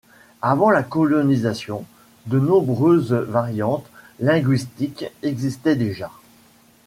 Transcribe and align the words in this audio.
Avant 0.41 0.71
la 0.71 0.81
colonisation, 0.81 1.85
de 2.25 2.39
nombreuses 2.39 3.13
variantes 3.13 3.85
linguistiques 4.19 5.05
existaient 5.21 5.75
déjà. 5.75 6.09